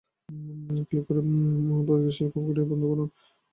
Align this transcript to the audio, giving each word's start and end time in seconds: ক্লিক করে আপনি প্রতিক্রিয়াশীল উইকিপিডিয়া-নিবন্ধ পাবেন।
ক্লিক 0.87 1.03
করে 1.07 1.19
আপনি 1.21 1.37
প্রতিক্রিয়াশীল 1.79 2.25
উইকিপিডিয়া-নিবন্ধ 2.27 2.83
পাবেন। 2.91 3.09